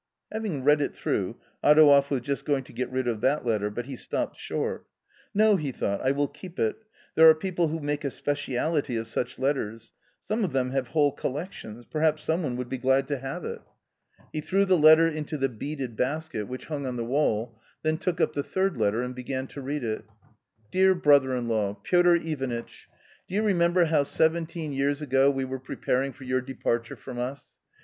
Having 0.31 0.63
read 0.63 0.81
it 0.81 0.97
through, 0.97 1.37
Adouev 1.63 2.09
was 2.09 2.21
just 2.21 2.43
going 2.43 2.63
to 2.63 2.73
get 2.73 2.89
rid 2.91 3.07
of 3.07 3.21
the 3.21 3.39
letter, 3.45 3.69
but 3.69 3.85
he 3.85 3.95
stopped 3.95 4.35
short. 4.35 4.87
a 4.91 5.37
No," 5.37 5.57
he 5.57 5.71
thought," 5.71 6.01
I 6.03 6.09
will 6.09 6.27
keep 6.27 6.57
it; 6.57 6.75
there 7.13 7.29
are 7.29 7.35
people 7.35 7.67
who 7.67 7.79
make 7.79 8.03
a 8.03 8.09
speciality 8.09 8.95
of 8.95 9.05
such 9.07 9.37
letters; 9.37 9.93
some 10.19 10.43
of 10.43 10.53
them 10.53 10.71
have 10.71 10.87
whole 10.87 11.11
collections— 11.11 11.85
perhaps 11.85 12.23
some 12.23 12.41
one 12.41 12.55
would 12.55 12.67
be 12.67 12.79
glad 12.79 13.07
to 13.09 13.19
have 13.19 13.45
it. 13.45 13.61
A 13.61 13.61
COMMON 13.61 13.61
STORY 13.61 14.27
3* 14.27 14.27
He 14.33 14.41
threw 14.41 14.65
the 14.65 14.77
letter 14.79 15.07
into 15.07 15.37
the 15.37 15.49
beaded 15.49 15.95
basket, 15.95 16.47
which 16.47 16.65
hung 16.65 16.87
on 16.87 16.95
the 16.95 17.05
wall, 17.05 17.59
then 17.83 17.99
took 17.99 18.19
up 18.19 18.33
the 18.33 18.41
third 18.41 18.77
letter 18.77 19.03
and 19.03 19.13
began 19.13 19.45
to 19.49 19.61
read 19.61 19.83
it: 19.83 20.05
"D 20.71 20.79
ear 20.79 20.95
B 20.95 21.07
rother 21.07 21.35
in 21.35 21.47
law, 21.47 21.75
Piotr 21.75 22.17
Ivanitch^— 22.17 22.87
Do 23.27 23.35
you 23.35 23.43
remeriflSerhow 23.43 24.07
seventeen 24.07 24.73
years 24.73 25.03
ago 25.03 25.29
we 25.29 25.45
were 25.45 25.59
preparing 25.59 26.11
for 26.11 26.23
your 26.23 26.41
departure 26.41 26.95
from 26.95 27.19
us 27.19 27.57